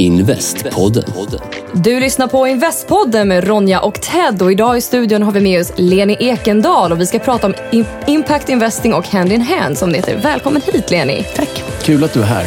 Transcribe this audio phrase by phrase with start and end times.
[0.00, 1.04] Investpodden.
[1.72, 5.60] Du lyssnar på Investpodden med Ronja och Ted och idag i studion har vi med
[5.60, 9.78] oss Leni Ekendal och vi ska prata om im- Impact Investing och Hand in Hand
[9.78, 10.16] som det heter.
[10.16, 11.26] Välkommen hit Leni.
[11.36, 11.64] Tack.
[11.82, 12.44] Kul att du är här.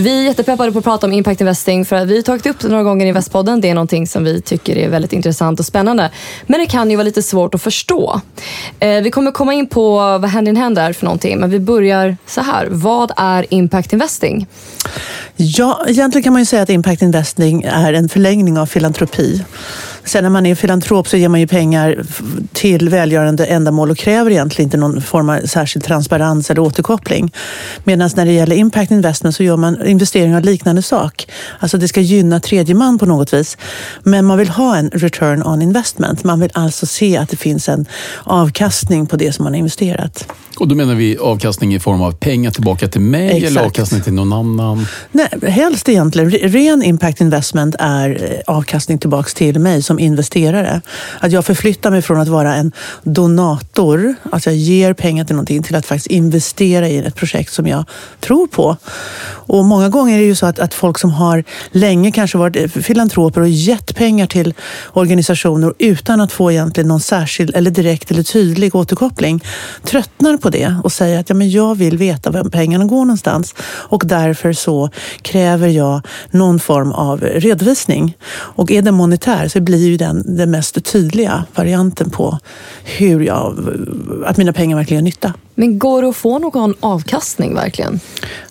[0.00, 2.60] Vi är jättepeppade på att prata om Impact Investing för att vi har tagit upp
[2.60, 3.60] det några gånger i Västpodden.
[3.60, 6.10] Det är någonting som vi tycker är väldigt intressant och spännande.
[6.46, 8.20] Men det kan ju vara lite svårt att förstå.
[8.78, 11.60] Eh, vi kommer komma in på vad Hand in Hand är för någonting, men vi
[11.60, 12.68] börjar så här.
[12.70, 14.46] Vad är Impact Investing?
[15.36, 19.44] Ja, egentligen kan man ju säga att impact investing är en förlängning av filantropi.
[20.04, 22.04] Sen när man är filantrop så ger man ju pengar
[22.52, 27.32] till välgörande ändamål och kräver egentligen inte någon form av särskild transparens eller återkoppling.
[27.84, 31.26] Medan när det gäller impact investment så gör man investeringar av liknande sak.
[31.58, 33.56] Alltså det ska gynna tredje man på något vis.
[34.02, 36.24] Men man vill ha en return on investment.
[36.24, 37.86] Man vill alltså se att det finns en
[38.24, 40.26] avkastning på det som man har investerat.
[40.58, 43.50] Och då menar vi avkastning i form av pengar tillbaka till mig Exakt.
[43.50, 44.86] eller avkastning till någon annan?
[45.12, 46.30] Nej, helst egentligen.
[46.30, 50.80] Re- Ren impact investment är eh, avkastning tillbaks till mig som investerare.
[51.20, 55.62] Att jag förflyttar mig från att vara en donator, att jag ger pengar till någonting,
[55.62, 57.84] till att faktiskt investera i ett projekt som jag
[58.20, 58.76] tror på.
[59.50, 62.72] Och många gånger är det ju så att, att folk som har länge kanske varit
[62.72, 64.54] filantroper och gett pengar till
[64.92, 69.44] organisationer utan att få egentligen någon särskild eller direkt eller tydlig återkoppling
[69.84, 73.54] tröttnar på det och säger att ja, men jag vill veta vem pengarna går någonstans
[73.90, 74.90] och därför så
[75.22, 78.16] kräver jag någon form av redovisning.
[78.56, 82.38] Och är den monetär så blir ju den den mest tydliga varianten på
[82.84, 83.58] hur jag,
[84.26, 85.32] att mina pengar verkligen gör nytta.
[85.54, 88.00] Men går det att få någon avkastning verkligen?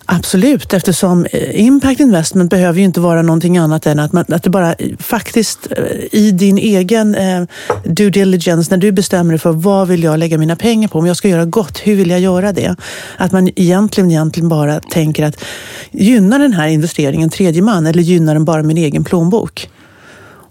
[0.06, 4.44] Absolut, eftersom eh, impact investment behöver ju inte vara någonting annat än att, man, att
[4.44, 7.44] det bara faktiskt eh, i din egen eh,
[7.84, 11.06] due diligence, när du bestämmer dig för vad vill jag lägga mina pengar på, om
[11.06, 12.76] jag ska göra gott, hur vill jag göra det?
[13.18, 15.44] Att man egentligen, egentligen bara tänker att
[15.92, 19.70] gynnar den här investeringen tredje man eller gynnar den bara min egen plånbok?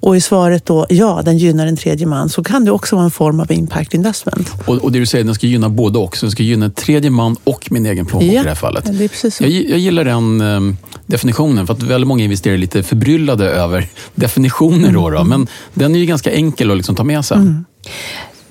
[0.00, 3.04] Och i svaret då ja, den gynnar en tredje man, så kan det också vara
[3.04, 4.50] en form av impact investment.
[4.66, 6.16] Och, och det du säger, den ska gynna både och.
[6.16, 8.54] Så den ska gynna en tredje man och min egen plånbok Ja, i det här
[8.54, 8.84] fallet.
[8.98, 9.44] det är precis så.
[9.44, 10.75] Jag, jag gillar den eh,
[11.06, 14.92] definitionen, för att väldigt många investerare är lite förbryllade över definitioner.
[14.92, 15.25] Då, då.
[15.25, 17.38] Men den är ju ganska enkel att liksom ta med sig.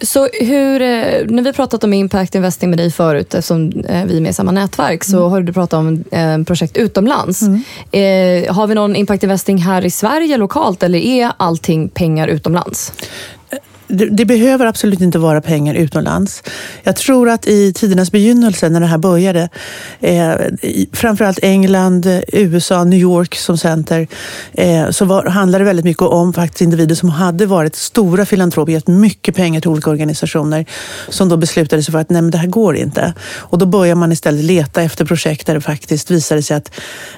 [0.02, 4.18] Så hur, eh, när vi pratat om impact investing med dig förut, eftersom eh, vi
[4.18, 7.42] är med i samma nätverk, så har du pratat om eh, projekt utomlands.
[7.92, 12.94] Eh, har vi någon impact investing här i Sverige lokalt eller är allting pengar utomlands?
[13.88, 16.44] Det, det behöver absolut inte vara pengar utomlands.
[16.84, 19.50] Jag tror att i tidernas begynnelse, när det här började,
[20.00, 20.34] eh,
[20.94, 24.08] framförallt England, USA, New York som center,
[24.54, 28.72] eh, så var, handlade det väldigt mycket om faktiskt individer som hade varit stora filantroper,
[28.72, 30.66] gett mycket pengar till olika organisationer,
[31.10, 33.14] som då beslutade sig för att nej, men det här går inte.
[33.36, 36.72] Och då börjar man istället leta efter projekt där det faktiskt visade sig att,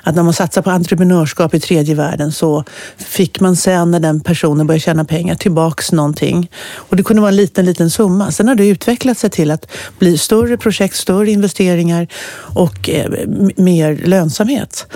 [0.03, 2.63] att när man satsar på entreprenörskap i tredje världen så
[2.97, 6.49] fick man sen när den personen började tjäna pengar tillbaks någonting.
[6.75, 8.31] Och det kunde vara en liten, liten summa.
[8.31, 12.07] Sen har det utvecklat sig till att bli större projekt, större investeringar
[12.53, 13.11] och eh,
[13.55, 14.87] mer lönsamhet.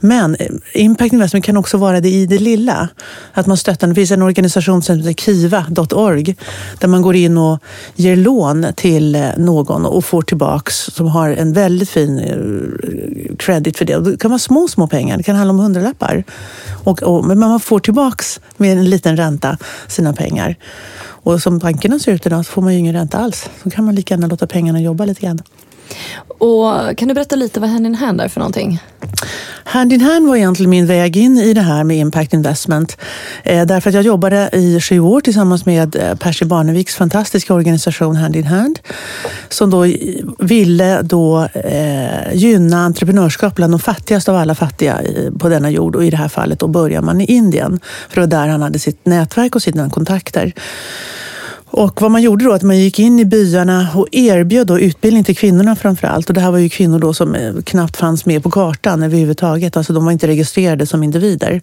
[0.00, 2.88] Men eh, impact investment kan också vara det i det lilla.
[3.32, 6.36] Att man stöttar, det finns en organisation som heter kiva.org
[6.78, 7.58] där man går in och
[7.94, 13.78] ger lån till eh, någon och får tillbaks som har en väldigt fin eh, credit
[13.78, 13.96] för det.
[13.96, 15.16] Och det kan vara små, små pengar.
[15.16, 16.24] Det kan handla om hundralappar.
[16.84, 19.58] Och, och, men man får tillbaks med en liten ränta
[19.88, 20.56] sina pengar.
[21.22, 23.50] Och som bankerna ser ut idag så får man ju ingen ränta alls.
[23.62, 25.42] Då kan man lika gärna låta pengarna jobba lite grann.
[26.28, 28.80] Och kan du berätta lite vad Hand in Hand är för någonting?
[29.64, 32.96] Hand in Hand var egentligen min väg in i det här med impact investment.
[33.42, 38.16] Eh, därför att jag jobbade i sju år tillsammans med eh, Percy Barneviks fantastiska organisation
[38.16, 38.78] Hand in Hand.
[39.48, 39.86] Som då
[40.38, 45.00] ville då, eh, gynna entreprenörskap bland de fattigaste av alla fattiga
[45.38, 45.96] på denna jord.
[45.96, 47.80] Och i det här fallet då börjar man i Indien.
[48.08, 50.52] För det var där han hade sitt nätverk och sina kontakter.
[51.72, 55.24] Och vad man gjorde då att man gick in i byarna och erbjöd då utbildning
[55.24, 56.28] till kvinnorna framför allt.
[56.28, 59.76] Och det här var ju kvinnor då som eh, knappt fanns med på kartan överhuvudtaget.
[59.76, 61.60] Alltså de var inte registrerade som individer.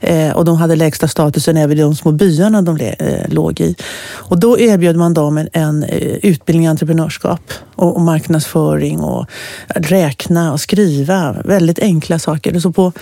[0.00, 3.76] Eh, och de hade lägsta statusen även i de små byarna de eh, låg i.
[4.10, 9.26] Och då erbjöd man dem en, en eh, utbildning i entreprenörskap och, och, marknadsföring och
[9.74, 11.36] räkna och skriva.
[11.44, 12.60] Väldigt enkla saker.
[12.60, 12.92] Så på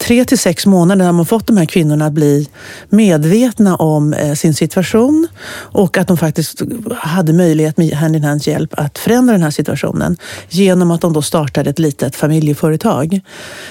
[0.00, 2.48] tre till sex månader har man fått de här kvinnorna att bli
[2.88, 6.62] medvetna om eh, sin situation och att de faktiskt
[6.96, 10.16] hade möjlighet med hand in hands hjälp att förändra den här situationen
[10.48, 13.20] genom att de då startade ett litet familjeföretag.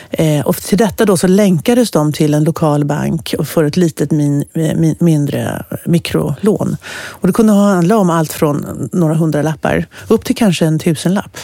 [0.10, 4.12] Eh, och till detta då så länkades de till en lokal bank för ett litet
[4.12, 6.78] min, eh, min, mindre mikrolån.
[6.92, 11.38] Och det kunde handla om allt från några hundralappar upp till kanske en tusenlapp.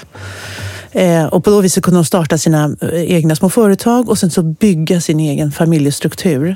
[0.96, 4.32] Eh, och på då viset kunde de starta sina eh, egna små företag och sen
[4.32, 6.56] så bygga sin egen familjestruktur.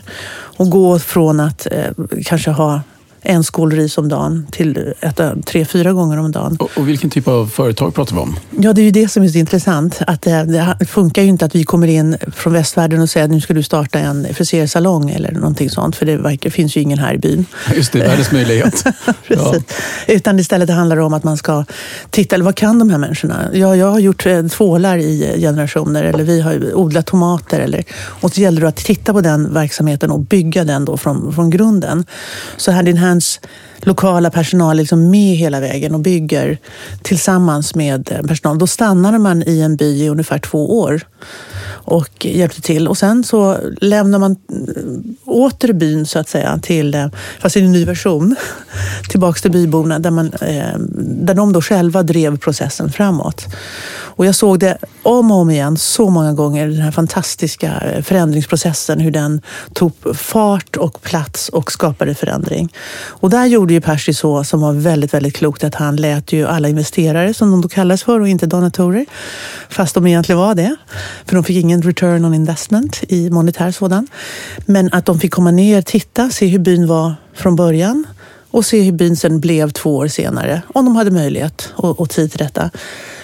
[0.58, 1.92] Och gå från att eh,
[2.26, 2.82] kanske ha
[3.22, 6.58] en skål ris om dagen till äta tre, fyra gånger om dagen.
[6.60, 8.36] Och, och, vilken typ av företag pratar vi om?
[8.60, 10.02] Ja, det är ju det som är så intressant.
[10.08, 10.44] Att det,
[10.80, 13.54] det, funkar ju inte att vi kommer in från västvärlden och säger att nu ska
[13.54, 15.96] du starta en frisersalong eller någonting sånt.
[15.96, 17.46] För det verkar, finns ju ingen här i byn.
[17.76, 18.84] Just det, världens möjlighet.
[19.28, 19.56] ja.
[20.08, 21.66] Utan istället det handlar om att man ska
[22.10, 23.50] titta, eller vad kan de här människorna?
[23.54, 27.60] Ja, jag har gjort eh, tvålar i generationer eller vi har odlat tomater.
[27.60, 31.34] Eller, och så gäller det att titta på den verksamheten och bygga den då från,
[31.34, 32.06] från grunden.
[32.58, 33.40] Så här, din hans
[33.80, 36.58] lokala personal liksom med hela vägen och bygger
[37.02, 38.58] tillsammans med eh, personal.
[38.58, 41.02] Då stannade man i en by i ungefär två år
[41.90, 42.88] och hjälpte till.
[42.88, 44.84] Och sen så lämnar man eh,
[45.26, 47.08] åter byn så att säga till, eh,
[47.42, 48.36] fast i en ny version,
[49.10, 53.46] tillbaks till byborna där, man, eh, där de då själva drev processen framåt.
[54.20, 59.00] Och jag såg det om och om igen så många gånger, den här fantastiska förändringsprocessen,
[59.00, 59.42] hur den
[59.74, 62.74] tog fart och plats och skapade förändring.
[63.08, 66.48] Och där gjorde ju Percy så som var väldigt, väldigt klokt att han lät ju
[66.48, 69.06] alla investerare, som de då kallas för och inte donatorer,
[69.70, 70.76] fast de egentligen var det,
[71.26, 74.08] för de fick ingen return on investment i monetär sådan.
[74.66, 78.06] Men att de fick komma ner, titta, se hur byn var från början
[78.52, 82.10] och se hur byn sen blev två år senare, om de hade möjlighet och, och
[82.10, 82.70] tid till detta.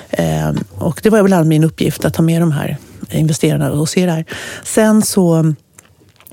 [0.10, 2.78] Ehm, och det var väl min uppgift att ta med de här
[3.12, 4.26] investerarna och se det här.
[4.64, 5.54] Sen så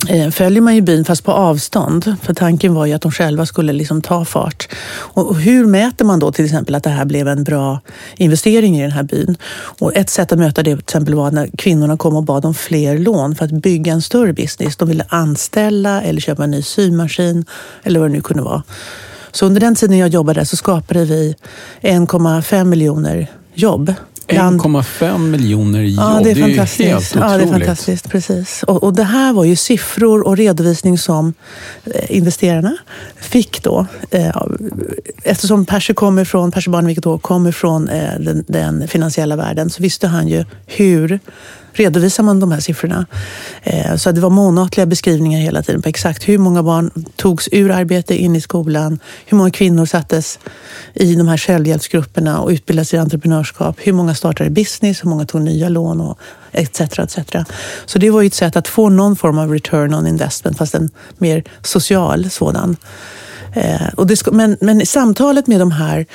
[0.08, 2.16] Eh, följer man ju byn fast på avstånd.
[2.22, 4.68] För tanken var ju att de själva skulle liksom ta fart.
[4.94, 7.80] Och hur mäter man då till exempel att det här blev en bra
[8.16, 9.36] investering i den här byn?
[9.78, 12.54] Och ett sätt att möta det till exempel var när kvinnorna kom och bad om
[12.54, 14.76] fler lån för att bygga en större business.
[14.76, 17.44] De ville anställa eller köpa en ny symaskin
[17.82, 18.62] eller vad det nu kunde vara.
[19.32, 21.34] Så under den tiden jag jobbade så skapade vi
[21.80, 23.94] 1,5 miljoner jobb.
[24.28, 26.88] 1,5 miljoner jobb, ja, det är, det är fantastiskt.
[26.88, 27.30] helt otroligt.
[27.30, 28.10] Ja, det är fantastiskt.
[28.10, 28.62] Precis.
[28.62, 31.34] Och, och, det här var ju siffror och redovisning som
[31.84, 32.76] eh, investerarna
[33.16, 33.86] fick då.
[34.10, 34.36] Eh,
[35.22, 39.82] eftersom Percy kommer från, Percy Barnevik då kommer från eh, den, den finansiella världen så
[39.82, 41.20] visste han ju hur
[41.72, 43.06] redovisar man de här siffrorna.
[43.62, 47.70] Eh, så det var månatliga beskrivningar hela tiden på exakt hur många barn togs ur
[47.70, 50.38] arbete in i skolan, hur många kvinnor sattes
[50.94, 55.40] i de här självhjälpsgrupperna och utbildades i entreprenörskap, hur många startade business, hur många tog
[55.40, 56.18] nya lån och
[56.52, 56.80] etc.
[56.80, 57.18] etc.
[57.86, 60.74] Så det var ju ett sätt att få någon form av return on investment, fast
[60.74, 62.76] en mer social sådan.
[63.54, 66.06] Eh, och det, men, men i samtalet med de här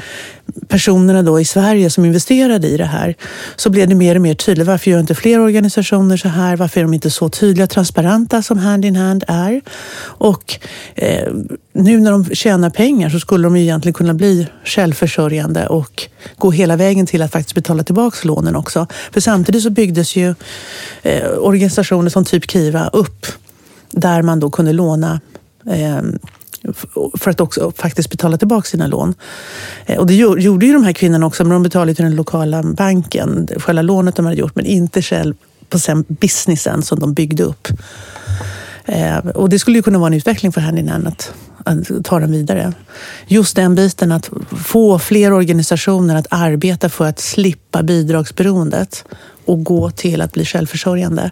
[0.68, 3.16] personerna då i Sverige som investerade i det här
[3.56, 4.68] så blev det mer och mer tydligt.
[4.68, 6.56] Varför gör inte fler organisationer så här?
[6.56, 9.62] Varför är de inte så tydliga och transparenta som Hand in Hand är?
[10.00, 10.60] Och
[10.96, 11.34] eh,
[11.74, 16.04] nu när de tjänar pengar så skulle de ju egentligen kunna bli självförsörjande och
[16.38, 18.88] gå hela vägen till att faktiskt betala tillbaka lånen också.
[19.12, 20.36] För samtidigt så byggdes ju
[21.04, 23.26] eh, organisationer som typ Kiva upp
[23.92, 25.22] där man då kunde låna
[25.66, 26.02] eh,
[27.18, 29.14] för att också faktiskt betala tillbaka sina lån.
[29.86, 32.64] Eh, och det gjorde ju de här kvinnorna också, men de betalade till den lokala
[32.64, 35.36] banken, själva lånet de hade gjort, men inte själv
[35.70, 37.68] på sen businessen som de byggde upp.
[38.86, 41.34] Eh, och det skulle ju kunna vara en utveckling för Hand att,
[41.64, 42.74] att ta den vidare.
[43.28, 44.30] Just den biten att
[44.66, 49.06] få fler organisationer att arbeta för att slippa bidragsberoendet
[49.46, 51.32] och gå till att bli självförsörjande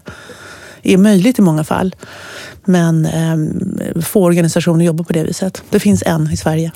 [0.86, 1.96] är möjligt i många fall.
[2.66, 5.64] Men eh, få organisationer jobbar på det viset.
[5.70, 6.72] Det finns en i Sverige.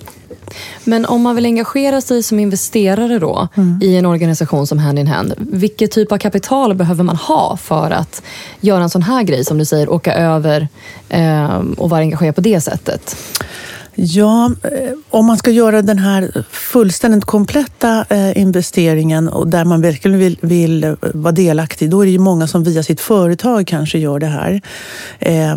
[0.84, 3.80] Men om man vill engagera sig som investerare då mm.
[3.84, 7.92] i en organisation som Hand in Hand, vilket typ av kapital behöver man ha för
[7.92, 8.22] att
[8.60, 10.68] göra en sån här grej som du säger, åka över
[11.10, 13.16] eh, och vara engagerad på det sättet?
[14.02, 19.82] Ja, eh, om man ska göra den här fullständigt kompletta eh, investeringen och där man
[19.82, 23.68] verkligen vill, vill eh, vara delaktig, då är det ju många som via sitt företag
[23.68, 24.62] kanske gör det här.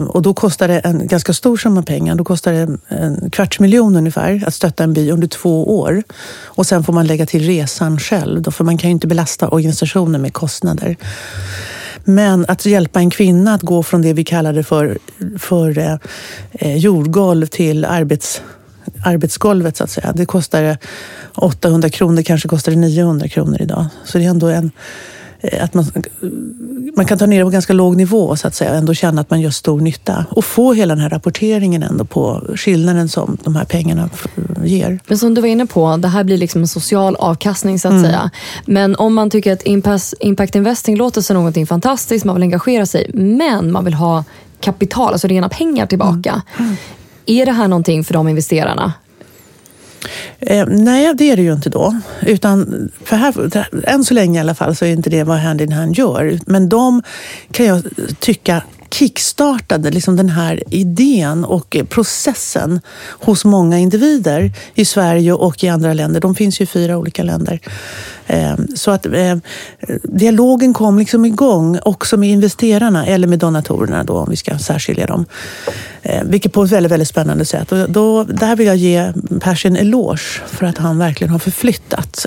[0.08, 2.14] Och då kostar det en ganska stor summa pengar.
[2.14, 6.02] Då kostar det en kvarts miljon ungefär att stötta en by under två år.
[6.44, 9.48] Och sen får man lägga till resan själv, då, för man kan ju inte belasta
[9.48, 10.96] organisationen med kostnader.
[12.04, 14.98] Men att hjälpa en kvinna att gå från det vi kallade för,
[15.38, 15.96] för eh,
[16.52, 18.42] eh, jordgolv till arbets,
[19.04, 20.12] arbetsgolvet så att säga.
[20.12, 20.76] Det kostade eh,
[21.34, 23.86] 800 kronor, kanske kostar det 900 kronor idag.
[24.04, 24.70] Så det är ändå en
[25.60, 25.84] att man,
[26.96, 29.20] man kan ta ner det på ganska låg nivå så att säga och ändå känna
[29.20, 30.26] att man gör stor nytta.
[30.30, 34.10] Och få hela den här rapporteringen ändå på skillnaden som de här pengarna
[34.64, 35.00] ger.
[35.06, 37.92] Men som du var inne på, det här blir liksom en social avkastning så att
[37.92, 38.04] mm.
[38.04, 38.30] säga.
[38.66, 39.62] Men om man tycker att
[40.20, 44.24] impact investing låter som någonting fantastiskt, man vill engagera sig, men man vill ha
[44.60, 46.42] kapital, alltså rena pengar tillbaka.
[46.56, 46.68] Mm.
[46.68, 46.76] Mm.
[47.26, 48.92] Är det här någonting för de investerarna?
[50.40, 52.00] Eh, nej, det är det ju inte då.
[52.22, 55.60] Utan för här, än så länge i alla fall så är inte det vad Hand
[55.60, 56.38] in Hand gör.
[56.46, 57.02] Men de
[57.50, 57.82] kan jag
[58.18, 65.68] tycka kickstartade liksom den här idén och processen hos många individer i Sverige och i
[65.68, 66.20] andra länder.
[66.20, 67.60] De finns ju i fyra olika länder.
[68.26, 69.40] Ehm, så att ehm,
[70.02, 75.06] dialogen kom liksom igång också med investerarna eller med donatorerna då, om vi ska särskilja
[75.06, 75.26] dem.
[76.02, 77.72] Ehm, vilket på ett väldigt, väldigt spännande sätt.
[77.72, 82.26] Och då, där vill jag ge Percy en eloge för att han verkligen har förflyttat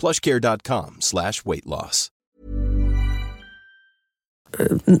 [0.00, 2.10] plushcare.com slash weight loss.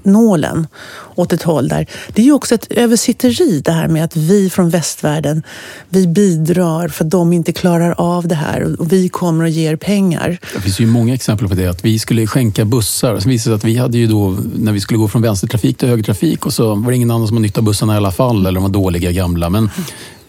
[0.02, 0.66] Nålen
[1.14, 1.86] åt ett håll där.
[2.08, 5.42] Det är ju också ett översitteri det här med att vi från västvärlden,
[5.88, 9.76] vi bidrar för att de inte klarar av det här och vi kommer och ger
[9.76, 10.38] pengar.
[10.54, 11.66] Det finns ju många exempel på det.
[11.66, 13.20] Att vi skulle skänka bussar.
[13.20, 16.46] Så visade att vi hade ju då, när vi skulle gå från vänstertrafik till högertrafik
[16.46, 18.60] och så var det ingen annan som hade nytta av bussarna i alla fall eller
[18.60, 19.50] de var dåliga gamla.
[19.50, 19.70] Men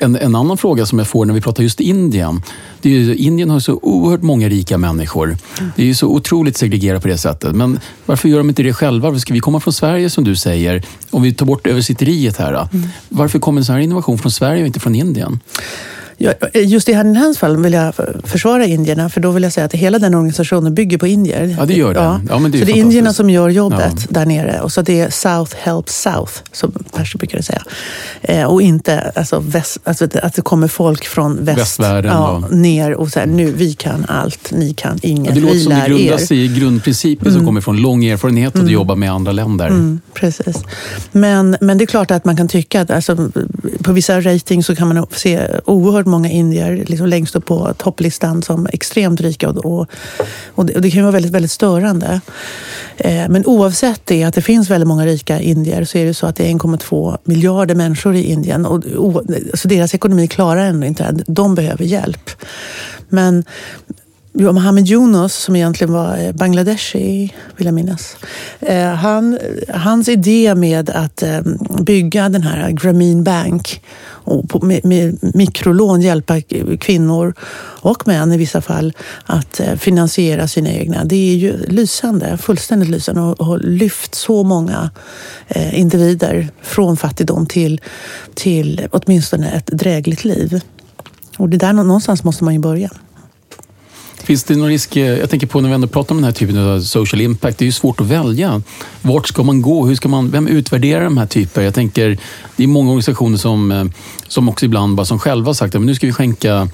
[0.06, 2.44] en, en, annan fråga som jag får när vi pratar just Indien.
[2.82, 5.38] Det är ju, Indien har så oerhört många rika människor.
[5.76, 7.56] Det är ju så otroligt segregerat på det sättet.
[7.56, 9.08] Men varför gör de inte det själva?
[9.08, 10.84] Varför ska vi komma från Sverige som du säger?
[11.10, 12.54] Om vi tar bort översitteriet här.
[12.74, 12.88] Mm.
[13.10, 15.40] Varför kommer en sån här innovation från Sverige och inte från Indien?
[16.54, 17.94] Just i hans fall vill jag
[18.24, 21.56] försvara indierna, för då vill jag säga att hela den organisationen bygger på indier.
[21.60, 22.04] Ja, det gör den.
[22.04, 22.22] Ja.
[22.30, 24.08] ja men det så det är indierna som gör jobbet ja.
[24.10, 24.60] där nere.
[24.62, 27.64] Och så det är South helps South, som Percy brukar säga.
[28.22, 32.94] Eh, och inte alltså, väst, alltså, att det kommer folk från väst Västvärlden ja, ner
[32.94, 36.32] och säger nu, vi kan allt, ni kan inget, ja, Det låter som det grundas
[36.32, 36.36] er.
[36.36, 37.38] i grundprinciper mm.
[37.38, 38.66] som kommer från lång erfarenhet och mm.
[38.66, 39.68] att jobba med andra länder.
[39.68, 40.64] Mm, precis.
[41.12, 43.30] Men, men det är klart att man kan tycka att alltså,
[43.82, 48.42] på vissa rating så kan man se oerhört många indier liksom längst upp på topplistan
[48.42, 49.50] som extremt rika.
[49.50, 49.88] Och, och,
[50.48, 52.22] och, det, kan ju vara väldigt, väldigt störande.
[52.98, 56.28] Eh, men oavsett det, att det finns väldigt många rika indier, så är det så
[56.28, 58.66] att det är 1,2 miljarder människor i Indien.
[58.66, 61.24] Och, och, så alltså deras ekonomi klarar ändå inte det.
[61.28, 62.30] De behöver hjälp.
[63.10, 63.44] Men
[64.38, 68.18] Mohammed Yunus, som egentligen var eh, Bangladeshi, vill jag minnas.
[68.60, 69.40] Eh, han,
[69.74, 71.42] hans idé med att eh,
[71.80, 76.42] bygga den här Grameen Bank och på, med, med mikrolån hjälpa
[76.80, 77.34] kvinnor
[77.82, 78.94] och män i vissa fall
[79.26, 81.04] att eh, finansiera sina egna.
[81.04, 84.90] Det är ju lysande, fullständigt lysande och har lyft så många
[85.48, 87.82] eh, individer från fattigdom till,
[88.34, 90.62] till åtminstone ett drägligt liv.
[91.38, 92.90] Och det där någonstans måste man ju börja.
[94.26, 96.32] Finns det någon risk, eh, jag tänker på när vi ändå pratar om den här
[96.32, 98.62] typen av social impact, det är ju svårt att välja.
[99.02, 99.86] Vart ska man gå?
[99.86, 101.66] Hur ska man, vem utvärderar de här typerna?
[101.66, 102.18] Jag tänker,
[102.56, 103.86] det är många organisationer som, eh,
[104.28, 106.70] som också ibland bara som själva sagt att nu ska vi skänka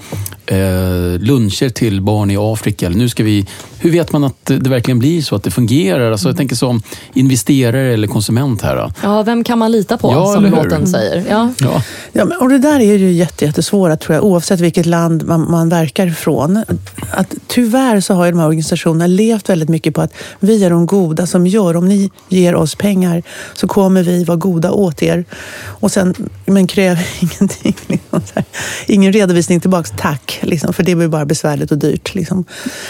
[0.52, 2.86] eh, luncher till barn i Afrika.
[2.86, 3.46] Eller nu ska vi,
[3.78, 6.10] hur vet man att det verkligen blir så, att det fungerar?
[6.12, 6.82] Alltså, jag tänker som
[7.14, 8.76] investerare eller konsument här.
[8.76, 8.92] Då.
[9.02, 11.24] Ja, vem kan man lita på, Ja, som låten säger.
[11.30, 11.52] Ja.
[11.58, 11.82] Ja.
[12.12, 15.50] Ja, men- och det där är ju jätte, jättesvårt tror jag, oavsett vilket land man,
[15.50, 16.64] man verkar ifrån.
[17.10, 20.70] Att, tyvärr så har ju de här organisationerna levt väldigt mycket på att vi är
[20.70, 21.76] de goda som gör.
[21.76, 23.22] Om ni ger oss pengar
[23.54, 25.24] så kommer vi vara goda åt er.
[25.64, 26.14] Och sen,
[26.46, 27.74] men kräver ingenting.
[27.86, 28.44] Liksom, så här.
[28.86, 30.38] Ingen redovisning tillbaks, tack.
[30.42, 32.14] Liksom, för det blir bara besvärligt och dyrt.
[32.14, 32.44] Liksom.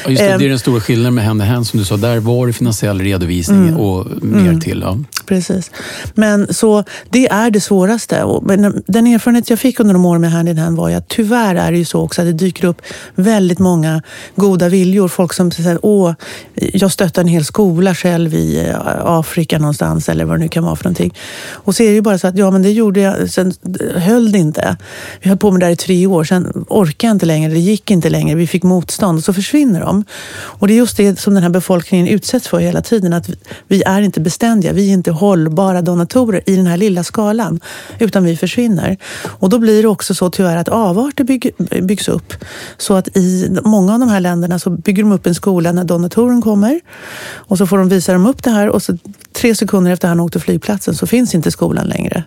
[0.04, 0.38] Ja, Just det, Ehm.
[0.38, 1.96] det är den stora skillnaden med Hand Hand som du sa.
[1.96, 3.76] Där var det finansiell redovisning Mm.
[3.80, 4.80] och mer till.
[4.84, 4.98] Ja.
[5.26, 5.70] Precis.
[6.14, 8.24] Men så det är det svåraste.
[8.42, 11.08] Men den erfarenhet jag fick under de åren med Hand in Hand var ju att
[11.08, 12.82] tyvärr är det ju så också att det dyker upp
[13.14, 14.02] väldigt många
[14.36, 15.08] goda viljor.
[15.08, 16.12] Folk som säger åh,
[16.54, 20.64] jag stöttar en hel skola själv i eh, Afrika någonstans eller vad det nu kan
[20.64, 21.14] vara för någonting.
[21.50, 23.52] Och så är det ju bara så att ja, men det gjorde jag, sen
[23.96, 24.76] höll det inte.
[25.22, 27.58] Vi höll på med det här i tre år, sen orkade jag inte längre, det
[27.58, 30.04] gick inte längre, vi fick motstånd och så försvinner de.
[30.60, 33.30] Och det är just det som den här befolkningen utsätts för hela tiden, att
[33.68, 37.60] vi- är inte beständiga, vi är inte hållbara donatorer i den här lilla skalan,
[37.98, 38.96] utan vi försvinner.
[39.40, 41.50] Och då blir det också så tyvärr att avarter bygg,
[41.82, 42.34] byggs upp.
[42.78, 45.84] Så att i många av de här länderna så bygger de upp en skola när
[45.84, 46.80] donatoren kommer
[47.48, 48.98] och så får de visa dem upp det här och så
[49.32, 52.24] tre sekunder efter han åkte flygplatsen så finns inte skolan längre.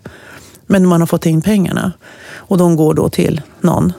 [0.68, 1.92] Men man har fått in pengarna
[2.36, 3.94] och de går då till någon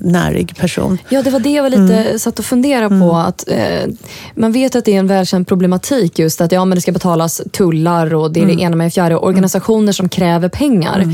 [0.00, 0.98] närig person.
[1.08, 3.16] Ja, det var det jag var lite satt och funderade på.
[3.16, 3.90] Att, eh,
[4.34, 7.42] man vet att det är en välkänd problematik just att ja, men det ska betalas
[7.52, 9.16] tullar och det är det ena med det fjärde.
[9.16, 11.04] Organisationer som kräver pengar.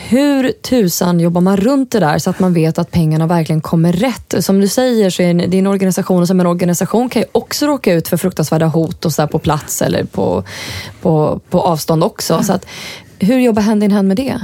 [0.00, 3.92] Hur tusan jobbar man runt det där så att man vet att pengarna verkligen kommer
[3.92, 4.34] rätt?
[4.40, 7.92] Som du säger så är det en organisation som en organisation kan ju också råka
[7.92, 10.44] ut för fruktansvärda hot och så på plats eller på,
[11.02, 12.42] på, på avstånd också.
[12.42, 12.66] Så att,
[13.18, 14.40] hur jobbar Hand in Hand med det?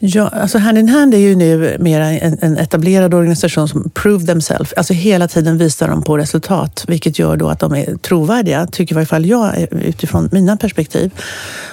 [0.00, 4.26] Ja, alltså Hand in Hand är ju nu mer en, en etablerad organisation som prove
[4.26, 4.72] themselves.
[4.72, 8.94] Alltså hela tiden visar de på resultat, vilket gör då att de är trovärdiga, tycker
[8.94, 11.10] i varje fall jag eh, utifrån mina perspektiv.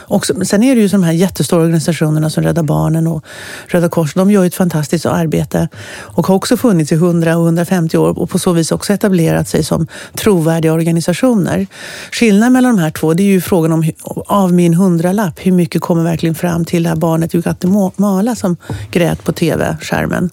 [0.08, 3.26] Och så- sen är det ju så de här jättestora organisationerna som Rädda Barnen och
[3.68, 7.46] Röda Kors, de gör ju ett fantastiskt arbete och har också funnits i 100 och
[7.46, 11.68] 150 år och på så vis också etablerat sig som trovärdiga organisationer.
[12.12, 13.92] Skillnaden mellan de här två, det är ju frågan om
[14.28, 17.92] av min hundralapp, hur mycket kommer verkligen fram till det här barnet i Guatemala
[18.36, 18.58] som
[18.92, 20.30] grät på tv-skärmen.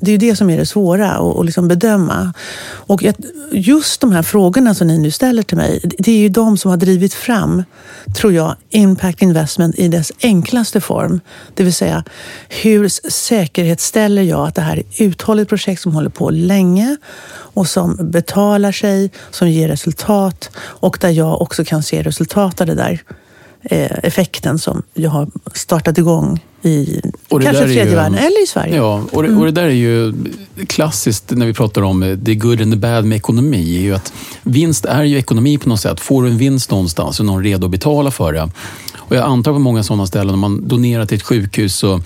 [0.00, 2.32] Det är ju det som är det svåra att liksom bedöma.
[2.62, 3.04] Och
[3.52, 6.70] just de här frågorna som ni nu ställer till mig, det är ju de som
[6.70, 7.62] har drivit fram,
[8.16, 11.20] tror jag, impact investment i dess enklaste form.
[11.54, 12.04] Det vill säga,
[12.48, 16.96] hur säkerhetsställer jag att det här är ett uthålligt projekt som håller på länge
[17.30, 22.66] och som betalar sig, som ger resultat och där jag också kan se resultat av
[22.66, 23.00] det där
[23.62, 28.76] eh, effekten som jag har startat igång i kanske tredje ju- världen eller i Sverige.
[28.76, 30.14] Ja, och det, och det där är ju
[30.66, 33.76] klassiskt när vi pratar om eh, the good and the bad med ekonomi.
[33.76, 36.00] är ju att Vinst är ju ekonomi på något sätt.
[36.00, 38.50] Får du en vinst någonstans så är någon redo att betala för det.
[38.96, 42.00] Och jag antar på många sådana ställen, om man donerar till ett sjukhus så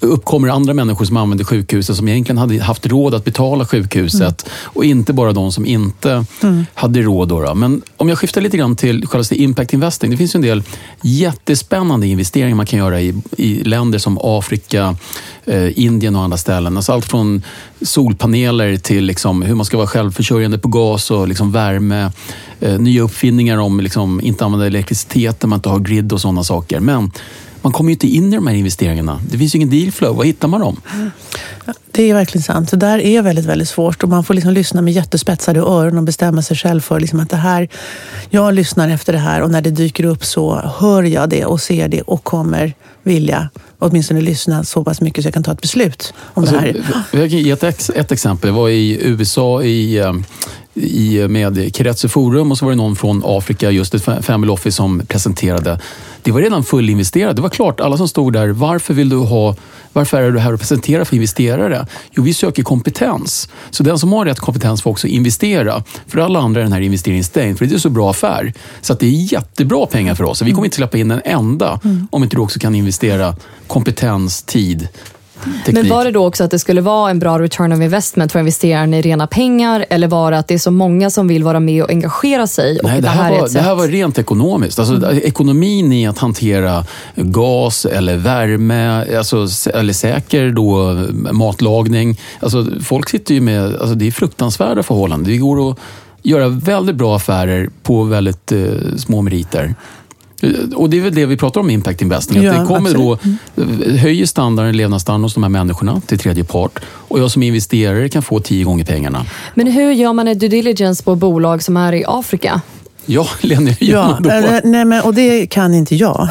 [0.00, 4.84] uppkommer andra människor som använder sjukhuset som egentligen hade haft råd att betala sjukhuset och
[4.84, 6.24] inte bara de som inte
[6.74, 7.28] hade råd.
[7.28, 7.54] Då, då.
[7.54, 10.10] Men om jag skiftar lite grann till själva impact investing.
[10.10, 10.62] Det finns en del
[11.02, 14.96] jättespännande investeringar man kan göra i, i länder som Afrika,
[15.44, 16.76] eh, Indien och andra ställen.
[16.76, 17.42] Alltså allt från
[17.82, 22.10] solpaneler till liksom hur man ska vara självförsörjande på gas och liksom värme.
[22.60, 26.44] Eh, nya uppfinningar om liksom inte använda elektricitet när man inte har grid och sådana
[26.44, 26.80] saker.
[26.80, 27.10] Men
[27.62, 29.20] man kommer ju inte in i de här investeringarna.
[29.30, 30.16] Det finns ju ingen dealflow.
[30.16, 30.80] Var hittar man dem?
[30.94, 31.10] Mm.
[31.92, 32.70] Det är verkligen sant.
[32.70, 36.04] Det där är väldigt, väldigt svårt och man får liksom lyssna med jättespetsade öron och
[36.04, 37.68] bestämma sig själv för liksom att det här,
[38.30, 41.60] jag lyssnar efter det här och när det dyker upp så hör jag det och
[41.60, 43.48] ser det och kommer vilja
[43.78, 47.02] åtminstone lyssna så pass mycket så jag kan ta ett beslut om Alltså, det här.
[47.20, 48.48] jag kan ge ett, ett exempel.
[48.48, 50.12] Jag var i USA i, eh,
[50.74, 54.76] i, med Keretsu Forum och så var det någon från Afrika, just ett Family Office,
[54.76, 55.80] som presenterade.
[56.22, 57.36] Det var redan fullinvesterat.
[57.36, 59.54] Det var klart, alla som stod där, varför vill du ha
[59.92, 61.77] varför är du här och presenterar för investerare?
[62.10, 63.48] Jo, vi söker kompetens.
[63.70, 65.82] Så den som har rätt kompetens får också investera.
[66.06, 68.52] För alla andra är den här investeringen stängd, för det är så bra affär.
[68.80, 70.42] Så att det är jättebra pengar för oss.
[70.42, 72.08] Vi kommer inte släppa in en enda mm.
[72.10, 73.36] om inte du också kan investera
[73.66, 74.88] kompetens, tid
[75.44, 75.74] Teknik.
[75.74, 78.38] Men var det då också att det skulle vara en bra return of investment för
[78.38, 79.86] investeraren i rena pengar?
[79.90, 82.80] Eller var det att det är så många som vill vara med och engagera sig?
[82.82, 84.78] Nej, det, här, det här var, det här var rent ekonomiskt.
[84.78, 85.20] Alltså, mm.
[85.24, 90.94] Ekonomin i att hantera gas eller värme, alltså, eller säker då,
[91.32, 92.20] matlagning.
[92.40, 95.32] Alltså, folk sitter ju med, alltså, det är fruktansvärda förhållanden.
[95.32, 95.78] Det går att
[96.22, 99.74] göra väldigt bra affärer på väldigt eh, små meriter.
[100.74, 102.42] Och det är väl det vi pratar om impact investing.
[102.42, 103.18] Ja, att det kommer då,
[103.98, 106.78] höjer standarden, levnadsstandarden hos de här människorna till tredje part.
[106.84, 109.26] Och jag som investerare kan få tio gånger pengarna.
[109.54, 112.60] Men hur gör man en due diligence på bolag som är i Afrika?
[113.10, 116.28] Ja, Lena, ja, äh, nej, men, och det kan inte jag.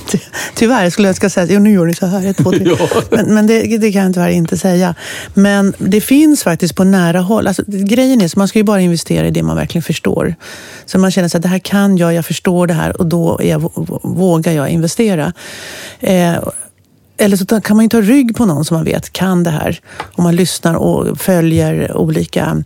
[0.54, 2.64] tyvärr skulle jag ska säga, jo, nu gör ni så här, ett, två, tre.
[2.78, 2.88] ja.
[3.10, 4.94] Men, men det, det, kan jag tyvärr inte säga.
[5.34, 7.46] Men det finns faktiskt på nära håll.
[7.46, 10.34] Alltså, grejen är att man ska ju bara investera i det man verkligen förstår.
[10.86, 13.70] Så man känner att det här kan jag, jag förstår det här och då jag,
[14.02, 15.32] vågar jag investera.
[16.00, 16.36] Eh,
[17.18, 19.80] eller så kan man ju ta rygg på någon som man vet kan det här.
[20.14, 22.64] Om man lyssnar och följer olika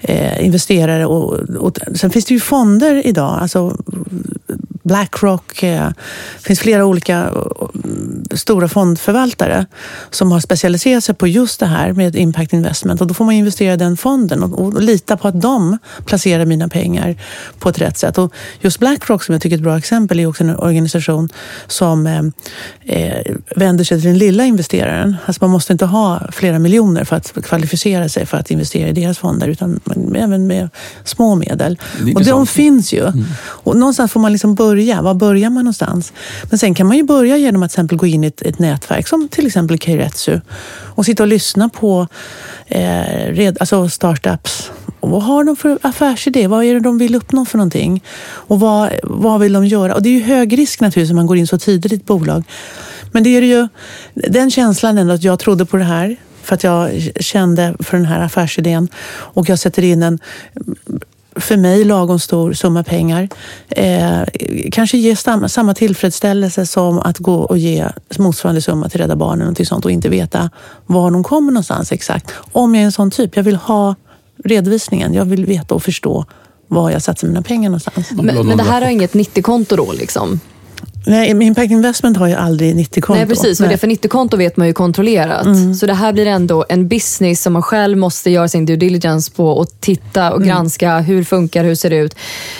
[0.00, 1.06] eh, investerare.
[1.06, 3.38] Och, och, sen finns det ju fonder idag.
[3.40, 3.76] Alltså
[4.84, 5.60] Blackrock.
[5.60, 5.90] Det eh,
[6.40, 9.66] finns flera olika eh, stora fondförvaltare
[10.10, 13.00] som har specialiserat sig på just det här med impact investment.
[13.00, 16.44] Och då får man investera i den fonden och, och, lita på att de placerar
[16.44, 17.16] mina pengar
[17.58, 18.18] på ett rätt sätt.
[18.18, 21.28] Och just Blackrock, som jag tycker är ett bra exempel, är också en organisation
[21.66, 22.06] som
[22.84, 25.16] eh, vänder sig till den lilla investeraren.
[25.26, 28.92] Alltså man måste inte ha flera miljoner för att kvalificera sig för att investera i
[28.92, 29.80] deras fonder, utan
[30.16, 30.68] även med
[31.04, 31.78] små medel.
[32.14, 33.06] Och de finns ju.
[33.06, 33.24] Mm.
[33.40, 35.02] Och någonstans får man liksom börja börja?
[35.02, 36.12] Var börjar man någonstans?
[36.50, 38.58] Men sen kan man ju börja genom att till exempel gå in i ett, ett
[38.58, 40.40] nätverk som till exempel Keiretsu
[40.96, 42.08] och sitta och lyssna på
[42.66, 44.70] eh, red, alltså startups.
[45.00, 46.46] Och vad har de för affärsidé?
[46.46, 48.02] Vad är det de vill uppnå för någonting?
[48.24, 49.94] Och vad, vad vill de göra?
[49.94, 52.06] Och det är ju hög risk naturligtvis om man går in så tidigt i ett
[52.06, 52.44] bolag.
[53.12, 53.68] Men det är ju
[54.14, 58.06] den känslan ändå att jag trodde på det här för att jag kände för den
[58.06, 58.88] här affärsidén
[59.34, 60.18] och jag sätter in en
[61.36, 63.28] för mig lagom stor summa pengar.
[63.68, 64.22] Eh,
[64.72, 67.86] kanske ge samma, samma tillfredsställelse som att gå och ge
[68.18, 70.50] motsvarande summa till Rädda Barnen och, sånt och inte veta
[70.86, 72.32] var de kommer någonstans exakt.
[72.52, 73.36] Om jag är en sån typ.
[73.36, 73.94] Jag vill ha
[74.44, 75.14] redovisningen.
[75.14, 76.24] Jag vill veta och förstå
[76.68, 78.10] var jag satsar mina pengar någonstans.
[78.10, 79.92] Men, men det här har inget 90-konto då?
[79.92, 80.40] Liksom?
[81.06, 83.14] Nej, Impact Investment har ju aldrig 90-konto.
[83.14, 83.60] Nej, precis.
[83.60, 85.46] Och det för 90-konto vet man ju kontrollerat.
[85.46, 85.74] Mm.
[85.74, 89.32] Så det här blir ändå en business som man själv måste göra sin due diligence
[89.32, 90.48] på och titta och mm.
[90.48, 90.98] granska.
[90.98, 92.14] Hur funkar Hur ser det ut?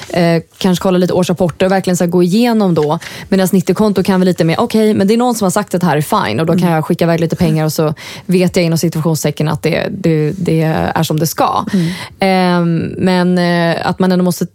[0.09, 2.99] Eh, kanske kolla lite årsrapporter och verkligen så gå igenom då.
[3.29, 5.75] Medan 90-konto kan vara lite mer, okej, okay, men det är någon som har sagt
[5.75, 6.75] att det här är fine och då kan mm.
[6.75, 7.95] jag skicka iväg lite pengar och så
[8.27, 11.65] vet jag inom situationstecken att det, det, det är som det ska.
[12.19, 12.65] Eh,
[12.99, 14.47] men eh, att man ändå måste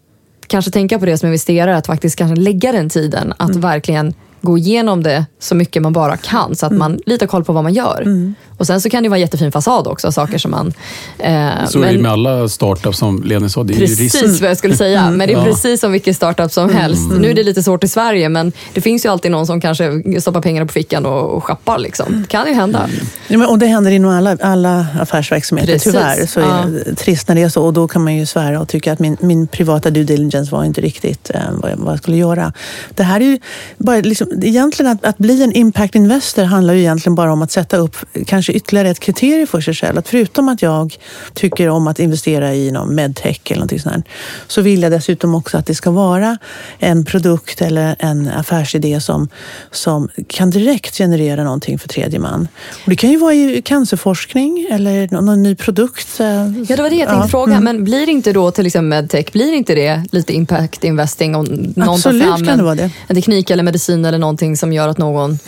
[0.49, 3.61] kanske tänka på det som investerare, att faktiskt kanske lägga den tiden att mm.
[3.61, 6.79] verkligen gå igenom det så mycket man bara kan så att mm.
[6.79, 8.01] man lite har koll på vad man gör.
[8.01, 8.35] Mm.
[8.57, 10.73] Och Sen så kan det vara en jättefin fasad också, saker som man...
[11.17, 13.63] Eh, så men, är det med alla startups som Leni sa.
[13.63, 14.41] Det är precis risk.
[14.41, 15.17] vad jag skulle säga, mm.
[15.17, 15.43] men det är ja.
[15.43, 17.09] precis som vilken startup som helst.
[17.09, 17.21] Mm.
[17.21, 20.03] Nu är det lite svårt i Sverige, men det finns ju alltid någon som kanske
[20.21, 21.77] stoppar pengarna på fickan och, och schappar.
[21.77, 22.21] Liksom.
[22.21, 22.89] Det kan ju hända.
[23.27, 25.93] Ja, men, och det händer inom alla, alla affärsverksamheter, precis.
[25.93, 26.25] tyvärr.
[26.25, 26.45] Så ja.
[26.45, 27.63] är trist när det är så.
[27.63, 30.63] Och då kan man ju svära och tycka att min, min privata due diligence var
[30.63, 32.53] inte riktigt eh, vad, jag, vad jag skulle göra.
[32.89, 33.39] Det här är ju
[33.77, 37.51] bara liksom, egentligen att, att bli en impact investor handlar ju egentligen bara om att
[37.51, 39.97] sätta upp kanske ytterligare ett kriterium för sig själv.
[39.97, 40.97] Att förutom att jag
[41.33, 44.05] tycker om att investera i någon medtech eller någonting sånt
[44.47, 46.37] så vill jag dessutom också att det ska vara
[46.79, 49.29] en produkt eller en affärsidé som,
[49.71, 52.47] som kan direkt generera någonting för tredje man.
[52.83, 56.19] Och det kan ju vara i cancerforskning eller någon ny produkt.
[56.19, 57.27] Eh, ja, det var det jag tänkte ja.
[57.27, 57.53] fråga.
[57.53, 57.63] Mm.
[57.63, 61.35] Men blir inte då till exempel medtech, blir inte det lite impact investing?
[61.35, 62.91] Om någon Absolut fram kan det vara det.
[63.07, 65.39] En teknik eller medicin eller någonting som gör att någon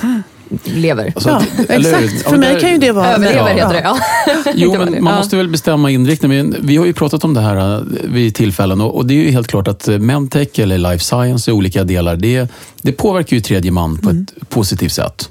[0.63, 1.11] lever.
[1.15, 2.21] Alltså, ja, exakt.
[2.21, 3.13] För mig kan ju det vara...
[3.13, 3.97] Överlever heter det, ja.
[4.55, 6.55] Jo, men man måste väl bestämma inriktningen.
[6.61, 9.47] Vi har ju pratat om det här äh, vid tillfällen och det är ju helt
[9.47, 13.71] klart att äh, Medtech eller Life Science i olika delar, det, det påverkar ju tredje
[13.71, 14.23] man på mm.
[14.23, 15.29] ett positivt sätt.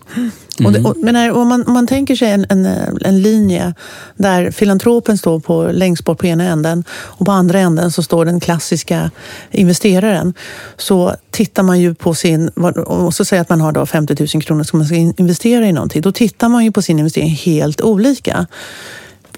[0.59, 0.85] Mm.
[0.85, 2.67] Och och, men om, man, man tänker sig en, en,
[3.01, 3.75] en linje
[4.17, 8.25] där filantropen står på, längst bort på ena änden och på andra änden så står
[8.25, 9.11] den klassiska
[9.51, 10.35] investeraren.
[10.77, 14.43] Så tittar man ju på sin, och så säger att man har då 50 000
[14.43, 16.03] kronor som man ska investera i någonting.
[16.03, 18.47] Då tittar man ju på sin investering helt olika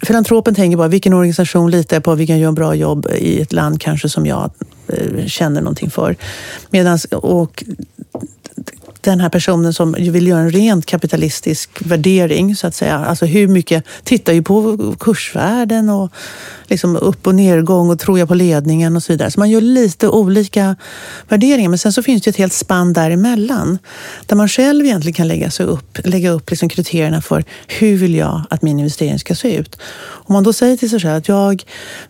[0.03, 3.53] filantropen tänker bara, vilken organisation litar jag på, vilken gör en bra jobb i ett
[3.53, 4.51] land kanske som jag
[4.89, 6.17] eh, känner någonting för.
[6.71, 7.65] Medans, och
[9.03, 12.99] den här personen som vill göra en rent kapitalistisk värdering, så att säga.
[12.99, 16.13] Alltså hur mycket, tittar ju på kursvärden och
[16.73, 19.31] liksom upp och nedgång och tror jag på ledningen och så vidare.
[19.31, 20.77] Så man gör lite olika
[21.29, 21.69] värderingar.
[21.69, 23.79] Men sen så finns det ett helt spann däremellan.
[24.27, 28.15] Där man själv egentligen kan lägga, sig upp, lägga upp liksom kriterierna för hur vill
[28.15, 29.79] jag att min investering ska se ut.
[30.05, 31.63] Om man då säger till sig själv att jag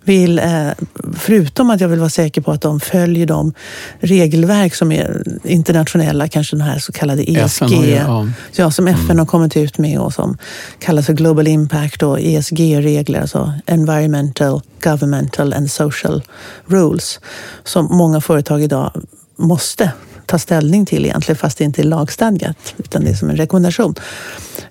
[0.05, 0.68] vill, eh,
[1.16, 3.55] förutom att jag vill vara säker på att de följer de
[4.01, 8.29] regelverk som är internationella, kanske den här så kallade ESG, FN ju, ja.
[8.57, 10.38] ja, som FN har kommit ut med och som
[10.79, 16.22] kallas för Global Impact och ESG-regler, alltså Environmental, Governmental and Social
[16.66, 17.20] Rules,
[17.64, 18.92] som många företag idag
[19.36, 19.92] måste
[20.26, 23.94] ta ställning till egentligen, fast det inte är lagstadgat, utan det är som en rekommendation.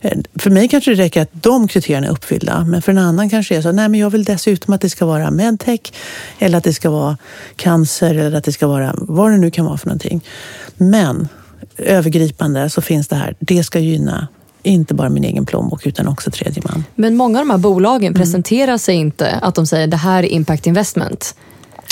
[0.01, 3.29] Eh, för mig kanske det räcker att de kriterierna är uppfyllda, men för en annan
[3.29, 5.93] kanske det är så, nej men jag vill dessutom att det ska vara medtech,
[6.39, 7.17] eller att det ska vara
[7.55, 10.21] cancer, eller att det ska vara vad det nu kan vara för någonting.
[10.77, 11.27] Men
[11.77, 14.27] övergripande så finns det här, det ska gynna
[14.63, 16.83] inte bara min egen plånbok utan också tredje man.
[16.95, 17.61] Men många av de här Mm.
[17.61, 21.35] bolagen presenterar sig inte att de säger det här är impact investment.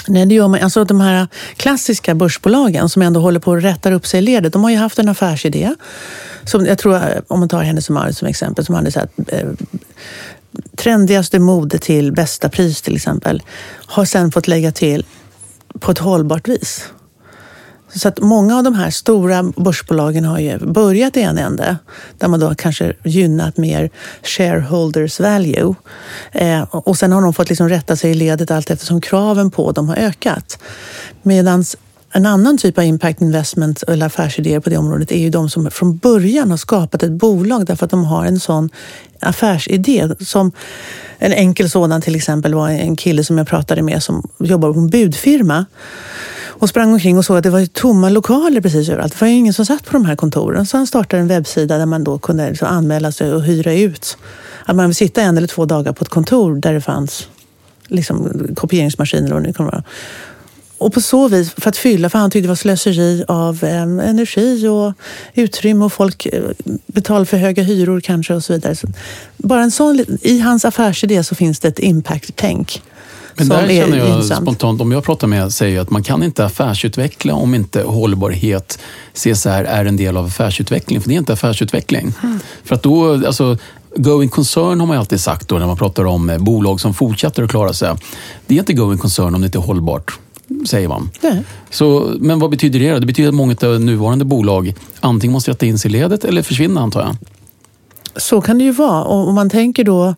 [0.08, 0.60] Nej, det gör man.
[0.60, 4.54] Alltså, de här klassiska börsbolagen som ändå håller på att rätta upp sig i ledet,
[4.54, 5.76] de har ju haft en affärsidé.
[6.44, 9.48] Som jag tror, om man tar Hennes Mauritz som exempel, som hade så här, eh,
[10.78, 13.42] trendigaste mode till bästa pris till exempel,
[13.86, 15.06] har sen fått lägga till
[15.80, 16.84] på ett hållbart vis.
[17.96, 21.78] Så att många av de här stora börsbolagen har ju börjat i en ände
[22.18, 23.90] där man då kanske gynnat mer
[24.24, 25.76] shareholders value.
[26.32, 29.72] Eh, och sen har de fått liksom rätta sig i ledet allt eftersom kraven på
[29.72, 30.60] dem har ökat.
[31.22, 31.66] Medan
[32.12, 35.72] en annan typ av impact investment eller affärsidéer på det området är ju de som
[35.72, 38.70] från början har skapat ett bolag därför att de har en sån
[39.20, 40.10] affärsidé.
[40.20, 40.52] Som
[41.18, 44.80] en enkel sådan till exempel var en kille som jag pratade med som jobbar på
[44.80, 45.66] en budfirma
[46.60, 49.14] och sprang omkring och såg att det var tomma lokaler precis överallt.
[49.14, 50.66] Det var ju ingen som satt på de här kontoren.
[50.66, 54.18] Så han startade en webbsida där man då kunde liksom anmäla sig och hyra ut.
[54.66, 57.28] Att man vill sitta en eller två dagar på ett kontor där det fanns
[57.88, 59.84] liksom, kopieringsmaskiner och vad det nu kan vara.
[60.78, 63.82] Och på så vis, för att fylla, för han tyckte det var slöseri av eh,
[63.82, 64.94] energi och
[65.34, 66.44] utrymme och folk eh,
[66.88, 68.76] betalar för höga hyror kanske och så vidare.
[68.76, 68.88] Så
[69.38, 72.82] bara en sån, I hans affärsidé så finns det ett impact-tänk.
[73.40, 74.42] Men som där är känner jag gynnsamt.
[74.42, 78.80] spontant, om jag pratar med säger att man kan inte affärsutveckla om inte hållbarhet,
[79.14, 81.02] CSR, är en del av affärsutveckling.
[81.02, 82.14] För det är inte affärsutveckling.
[82.24, 82.40] Mm.
[82.64, 83.58] För att då, alltså,
[83.96, 87.44] going concern har man alltid sagt då när man pratar om eh, bolag som fortsätter
[87.44, 87.96] att klara sig.
[88.48, 90.20] Det är inte going concern om det inte är hållbart,
[90.68, 91.10] säger man.
[91.22, 91.44] Nej.
[91.70, 93.00] Så, men vad betyder det?
[93.00, 96.42] Det betyder att många av nuvarande bolag antingen måste rätta in sig i ledet eller
[96.42, 97.16] försvinna antar jag.
[98.20, 99.04] Så kan det ju vara.
[99.04, 100.16] Och om man tänker då...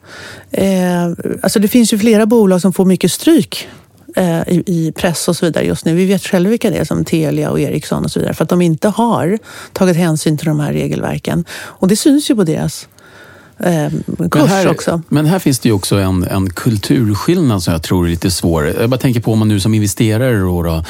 [0.51, 1.03] Eh,
[1.41, 3.67] alltså det finns ju flera bolag som får mycket stryk
[4.15, 5.95] eh, i, i press och så vidare just nu.
[5.95, 8.33] Vi vet själva vilka det är, som Telia och Ericsson och så vidare.
[8.33, 9.39] För att de inte har
[9.73, 11.45] tagit hänsyn till de här regelverken.
[11.51, 12.87] Och det syns ju på deras
[13.59, 15.01] eh, kurs Men här, också.
[15.09, 18.67] Men här finns det ju också en, en kulturskillnad som jag tror är lite svår.
[18.67, 20.83] Jag bara tänker på om man nu som investerare då, då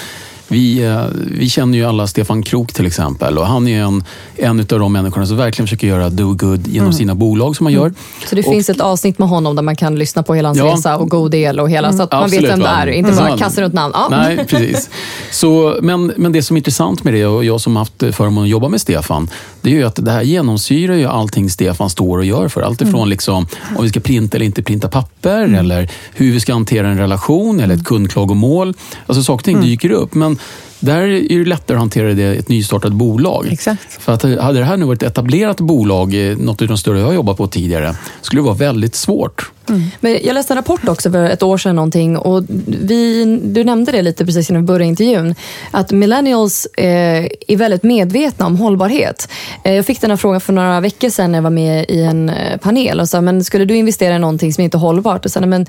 [0.51, 1.03] vi, eh,
[1.37, 4.03] vi känner ju alla Stefan Krook till exempel och han är en,
[4.35, 6.93] en av de människorna som verkligen försöker göra do good genom Mm.
[6.93, 7.93] sina bolag som man gör.
[8.29, 10.57] Så det Och- finns ett avsnitt med honom där man kan lyssna på hela hans
[10.57, 10.65] Ja.
[10.73, 12.87] resa och god del och hela, så att man vet Absolut, vem det är.
[12.87, 13.39] Inte bara Mm.
[13.39, 13.93] kasta runt namn.
[13.95, 14.07] Ja.
[14.11, 14.89] Nej, precis.
[15.31, 18.49] Så, men, men det som är intressant med det, och jag som haft förmånen att
[18.49, 19.29] jobba med Stefan,
[19.61, 22.61] det är ju att det här genomsyrar ju allting Stefan står och gör för.
[22.61, 26.53] Allt ifrån liksom, om vi ska printa eller inte printa papper, eller hur vi ska
[26.53, 28.73] hantera en relation eller ett kundklagomål.
[29.05, 30.13] Alltså saker och ting dyker upp.
[30.13, 30.37] Men
[30.79, 33.47] där är det lättare att hantera det i ett nystartat bolag.
[33.51, 34.01] Exakt.
[34.03, 36.99] För att hade det här nu varit ett etablerat bolag, eh, något av de större
[36.99, 39.51] jag har jobbat på tidigare, skulle det vara väldigt svårt.
[39.71, 39.83] Mm.
[39.99, 43.91] Men jag läste en rapport också för ett år sedan någonting och vi, du nämnde
[43.91, 45.35] det lite precis innan vi började intervjun.
[45.71, 49.29] Att millennials eh, är väldigt medvetna om hållbarhet.
[49.63, 52.01] Eh, jag fick den här frågan för några veckor sedan när jag var med i
[52.01, 55.25] en eh, panel och sa, men skulle du investera i någonting som inte är hållbart?
[55.25, 55.65] Och sa, nej, men,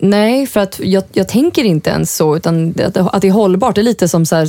[0.00, 3.74] nej, för att jag, jag tänker inte ens så, utan att, att det är hållbart.
[3.74, 4.48] Det är lite som så här,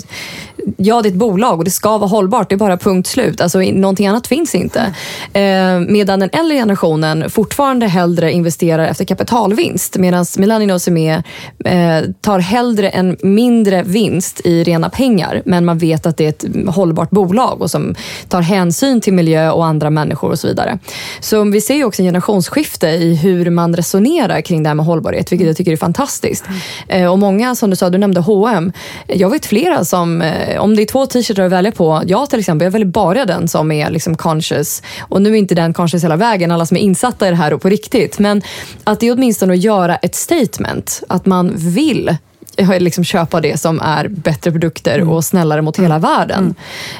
[0.77, 3.41] ja det är ett bolag och det ska vara hållbart, det är bara punkt slut.
[3.41, 4.93] Alltså, någonting annat finns inte.
[5.33, 11.23] Eh, medan den äldre generationen fortfarande hellre investerar efter kapitalvinst, medan millennials är med,
[11.65, 16.29] eh, tar hellre en mindre vinst i rena pengar, men man vet att det är
[16.29, 17.95] ett hållbart bolag och som
[18.29, 20.79] tar hänsyn till miljö och andra människor och så vidare.
[21.19, 24.85] Så vi ser ju också en generationsskifte i hur man resonerar kring det här med
[24.85, 26.45] hållbarhet, vilket jag tycker är fantastiskt.
[26.87, 28.71] Eh, och många, som du sa, du nämnde H&M.
[29.07, 29.85] Jag vet flera.
[29.85, 32.87] Som, eh, om det är två t-shirtar att välja på, jag till exempel, jag väljer
[32.87, 34.81] bara den som är liksom conscious.
[35.01, 37.53] Och nu är inte den conscious hela vägen, alla som är insatta i det här
[37.53, 38.19] och på riktigt.
[38.19, 38.41] Men
[38.83, 41.03] att det är åtminstone att göra ett statement.
[41.09, 42.17] Att man vill
[42.57, 45.09] liksom köpa det som är bättre produkter mm.
[45.09, 46.01] och snällare mot hela mm.
[46.01, 46.55] världen.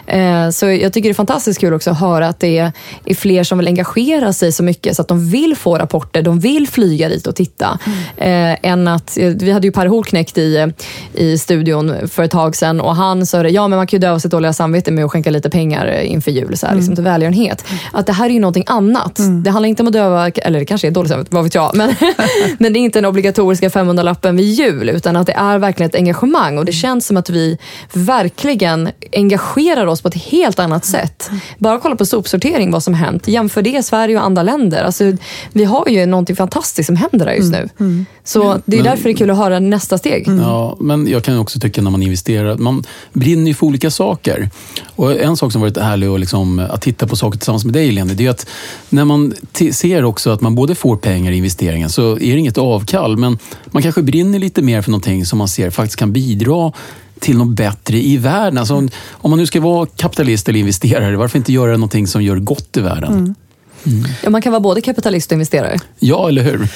[0.08, 0.52] Mm.
[0.52, 2.58] så jag tycker det är fantastiskt kul också att höra att det
[3.06, 6.40] är fler som vill engagera sig så mycket så att de vill få rapporter, de
[6.40, 7.80] vill flyga dit och titta.
[8.18, 8.52] Mm.
[8.54, 10.74] Eh, än att, vi hade ju Per Holknekt i,
[11.14, 14.02] i studion för ett tag sedan och han sa det, ja men man kan ju
[14.02, 17.04] döva sitt dåliga samvete med att skänka lite pengar inför jul, så här, liksom till
[17.04, 17.66] välgörenhet.
[17.92, 19.20] Att det här är ju någonting annat.
[19.44, 21.76] Det handlar inte om att döva, eller det kanske är dåligt samvete, vad vet jag,
[21.76, 21.96] men,
[22.60, 25.96] men det är inte den obligatoriska 500-lappen vid jul utan att det är verkligen ett
[25.96, 27.58] engagemang och det känns som att vi
[27.94, 31.30] verkligen engagerar oss på ett helt annat sätt.
[31.58, 33.28] Bara kolla på sopsortering, vad som hänt.
[33.28, 34.84] Jämför det Sverige och andra länder.
[34.84, 35.04] Alltså,
[35.52, 37.70] vi har ju någonting fantastiskt som händer där just nu.
[37.80, 38.06] Mm.
[38.24, 38.48] Mm.
[38.48, 40.28] Så det är men, därför det är kul att höra nästa steg.
[40.28, 40.40] Mm.
[40.40, 42.84] Ja, men jag kan också tycka när man investerar, man
[43.14, 44.50] brinner ju för olika saker.
[44.96, 47.92] Och en sak som varit härlig och liksom, att titta på saker tillsammans med dig,
[47.92, 48.48] Leni, det är att
[48.90, 49.34] när man
[49.72, 53.38] ser också att man både får pengar i investeringen så är det inget avkall, men
[53.66, 56.72] man kanske brinner lite mer för någonting som man ser faktiskt kan bidra
[57.20, 58.58] till något bättre i världen.
[58.58, 58.76] Alltså,
[59.12, 62.78] om man nu ska vara kapitalist eller investerare, varför inte göra någonting som gör gott
[62.78, 63.14] i världen?
[63.14, 63.36] Mm.
[63.86, 64.06] Mm.
[64.24, 65.80] Ja, man kan vara både kapitalist och investerare.
[66.00, 66.68] Ja, eller hur?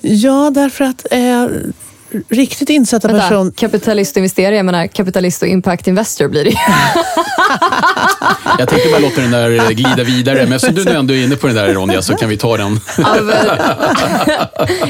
[0.00, 1.46] Ja, därför att eh,
[2.28, 3.52] riktigt insatta Vänta, person...
[3.52, 6.50] Kapitalist och investerare, jag menar kapitalist och impact investor blir det
[8.58, 11.36] Jag tänkte bara låta den där glida vidare, men eftersom du nu ändå är inne
[11.36, 12.80] på den där Ronja så kan vi ta den.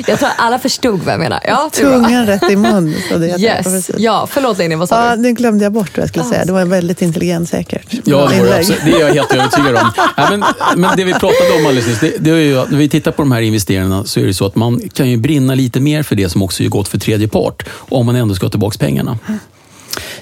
[0.07, 1.41] jag tror alla förstod vad jag menar.
[1.45, 2.95] Ja, Tungan rätt i mun.
[3.09, 3.91] Så det yes.
[3.97, 5.23] Ja, förlåt Leni, vad sa ja, du?
[5.23, 6.45] Den glömde jag bort vad jag skulle säga.
[6.45, 7.87] Det var väldigt intelligent säkert.
[8.05, 9.93] Ja, det, var det, det är jag helt övertygad om.
[10.17, 10.45] Ja, men,
[10.77, 13.23] men det vi pratade om alldeles nyss, det, det är ju, när vi tittar på
[13.23, 16.17] de här investeringarna så är det så att man kan ju brinna lite mer för
[16.17, 19.19] det som också är gott för tredje part om man ändå ska ha tillbaka pengarna.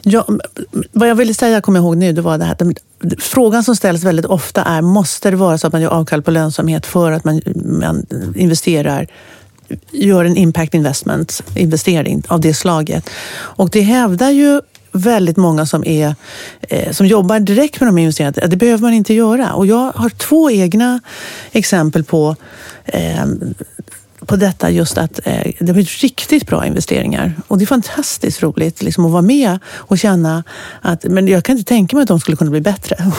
[0.03, 0.27] Ja,
[0.92, 2.57] vad jag ville säga, kommer jag ihåg nu, det var det här.
[3.18, 6.31] Frågan som ställs väldigt ofta är, måste det vara så att man gör avkall på
[6.31, 9.07] lönsamhet för att man, man investerar
[9.90, 13.11] gör en impact investment, investering av det slaget.
[13.35, 14.61] Och det hävdar ju
[14.92, 16.14] väldigt många som, är,
[16.61, 18.46] eh, som jobbar direkt med de investeringarna.
[18.46, 19.53] Det behöver man inte göra.
[19.53, 21.01] Och jag har två egna
[21.53, 22.37] exempel på
[22.85, 23.24] eh,
[24.29, 27.35] på detta just att eh, det har blivit riktigt bra investeringar.
[27.49, 30.45] Och det är fantastiskt roligt liksom, att vara med och känna
[30.83, 32.97] att, men jag kan inte tänka mig att de skulle kunna bli bättre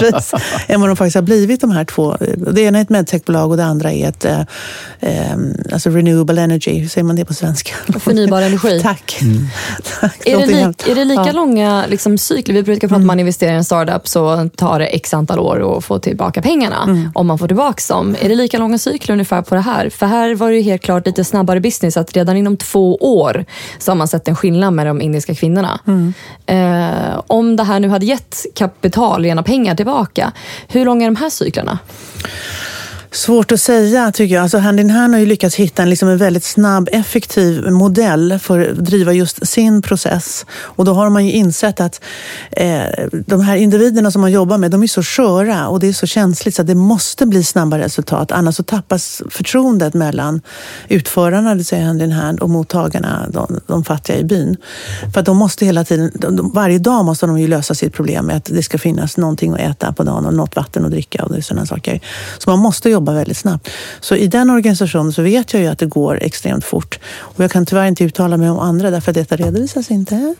[0.00, 0.34] vis,
[0.68, 2.16] än vad de faktiskt har blivit de här två.
[2.52, 4.40] Det ena är ett medtechbolag och det andra är ett eh,
[5.00, 5.36] eh,
[5.72, 6.78] alltså renewable energy.
[6.78, 7.72] Hur säger man det på svenska?
[7.98, 8.80] Förnybar energi.
[8.82, 9.18] Tack.
[9.22, 9.46] Mm.
[10.00, 10.26] Tack.
[10.26, 11.32] Är, det li, är det lika ja.
[11.32, 12.54] långa liksom, cykler?
[12.54, 13.04] Vi brukar prata om mm.
[13.04, 16.42] att man investerar i en startup så tar det x antal år att få tillbaka
[16.42, 16.82] pengarna.
[16.82, 17.12] Mm.
[17.14, 18.16] Om man får tillbaka dem.
[18.20, 19.90] Är det lika långa cykler ungefär på det här?
[20.00, 21.96] För här var det helt klart lite snabbare business.
[21.96, 23.44] Att redan inom två år
[23.78, 25.80] så har man sett en skillnad med de indiska kvinnorna.
[25.86, 26.14] Mm.
[26.46, 30.32] Eh, om det här nu hade gett kapital, rena pengar tillbaka,
[30.68, 31.78] hur långa är de här cyklerna?
[33.12, 34.42] Svårt att säga tycker jag.
[34.42, 38.38] Alltså Hand in Hand har ju lyckats hitta en, liksom en väldigt snabb, effektiv modell
[38.42, 40.46] för att driva just sin process.
[40.52, 42.00] Och då har man ju insett att
[42.50, 42.82] eh,
[43.26, 46.06] de här individerna som man jobbar med, de är så sköra och det är så
[46.06, 48.32] känsligt så att det måste bli snabba resultat.
[48.32, 50.40] Annars så tappas förtroendet mellan
[50.88, 54.56] utförarna, det vill säga Hand in Hand, och mottagarna, de, de fattiga i byn.
[55.12, 58.26] För att de måste hela tiden, de, varje dag måste de ju lösa sitt problem
[58.26, 61.24] med att det ska finnas någonting att äta på dagen och något vatten att dricka
[61.24, 62.00] och sådana saker.
[62.38, 63.68] Så man måste jobba jobba väldigt snabbt.
[64.00, 66.98] Så i den organisationen så vet jag ju att det går extremt fort.
[67.18, 70.34] Och jag kan tyvärr inte uttala mig om andra därför att detta redovisas inte.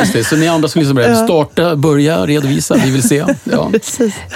[0.00, 3.24] Just det, så ni andra som liksom är starta, börja, redovisa, vi vill se.
[3.44, 3.70] Ja.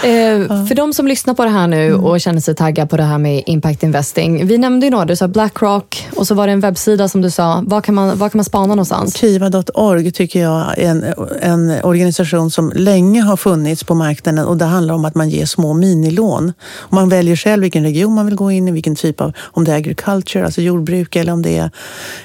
[0.00, 2.04] Eh, för de som lyssnar på det här nu mm.
[2.04, 4.46] och känner sig taggade på det här med impact investing.
[4.46, 7.30] Vi nämnde ju några, du sa Blackrock och så var det en webbsida som du
[7.30, 7.62] sa.
[7.66, 9.16] Var kan man, var kan man spana någonstans?
[9.16, 11.04] Kiva.org tycker jag är en,
[11.40, 15.46] en organisation som länge har funnits på marknaden och det handlar om att man ger
[15.46, 19.20] små minilån och man väljer själv vilken region man vill gå in i, vilken typ
[19.20, 21.70] av, om det är agriculture, alltså jordbruk eller om det är,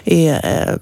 [0.06, 0.76] är eh,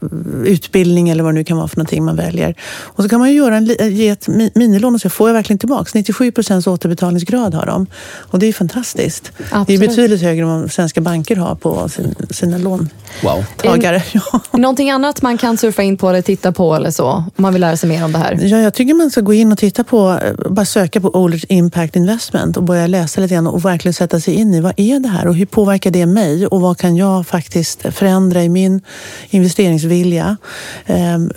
[0.45, 2.55] utbildning eller vad det nu kan vara för någonting man väljer.
[2.81, 5.59] Och så kan man ju göra en, ge ett minilån och se, får jag verkligen
[5.59, 5.91] tillbaka?
[5.93, 7.87] 97 procents återbetalningsgrad har de.
[8.15, 9.31] Och det är fantastiskt.
[9.51, 9.67] Absolut.
[9.67, 14.03] Det är betydligt högre än vad svenska banker har på sin, sina låntagare.
[14.13, 14.41] Wow.
[14.61, 17.61] Någonting annat man kan surfa in på eller titta på eller så, om man vill
[17.61, 18.39] lära sig mer om det här?
[18.41, 21.95] Ja, jag tycker man ska gå in och titta på, bara söka på Olders Impact
[21.95, 25.09] Investment och börja läsa lite grann och verkligen sätta sig in i vad är det
[25.09, 28.81] här och hur påverkar det mig och vad kan jag faktiskt förändra i min
[29.29, 30.37] investeringsvilja.
[30.85, 31.31] Ehm,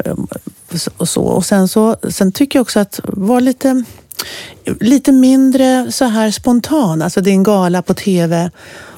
[0.97, 1.23] och, så.
[1.23, 3.85] och sen, så, sen tycker jag också att vara lite
[4.81, 7.03] lite mindre så här spontan.
[7.03, 8.51] Alltså det är en gala på tv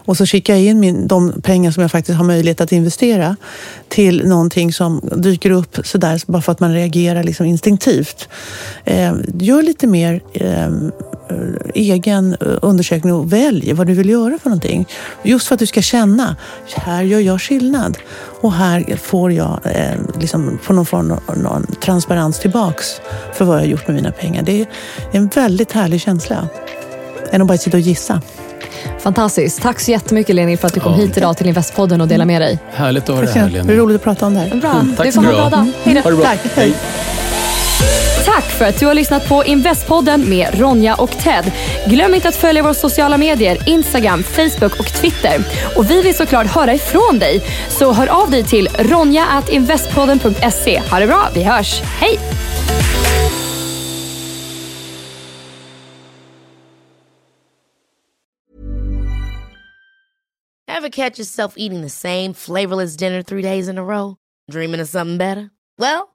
[0.08, 3.36] och så skickar jag in min, de pengar som jag faktiskt har möjlighet att investera
[3.88, 8.28] till någonting som dyker upp sådär bara för att man reagerar liksom instinktivt.
[8.84, 10.70] Eh, gör lite mer eh,
[11.74, 14.86] egen undersökning och välj vad du vill göra för någonting.
[15.22, 16.36] Just för att du ska känna,
[16.74, 17.98] här gör jag skillnad.
[18.40, 23.00] Och här får jag eh, liksom, få någon form av någon transparens tillbaks
[23.34, 24.42] för vad jag har gjort med mina pengar.
[24.42, 24.66] Det är
[25.12, 26.48] en väldigt härlig känsla.
[27.30, 28.22] Än att bara sitta och gissa.
[28.98, 29.62] Fantastiskt.
[29.62, 30.98] Tack så jättemycket Leni för att du kom ja.
[30.98, 32.58] hit idag till Investpodden och delade med dig.
[32.70, 33.66] Härligt att höra det här Leni.
[33.66, 34.56] Det är roligt att prata om det här.
[34.60, 34.72] Bra.
[34.72, 35.66] Mm, tack du får ha en bra dag.
[35.82, 36.00] Hej då.
[36.00, 36.26] Ha det bra.
[36.26, 36.40] Tack.
[36.54, 36.74] Hej.
[38.58, 41.52] För att du har lyssnat på Investpodden med Ronja och Ted.
[41.86, 45.38] Glöm inte att följa våra sociala medier, Instagram, Facebook och Twitter.
[45.76, 47.42] Och vi vill såklart höra ifrån dig.
[47.68, 50.82] Så hör av dig till ronja.investpodden.se.
[50.90, 51.82] Ha det bra, vi hörs.
[51.82, 52.18] Hej!
[60.68, 64.16] Have catch yourself eating the same flavorless dinner three days in a row?
[64.50, 65.50] Dreaming of something better?
[65.78, 66.14] Well,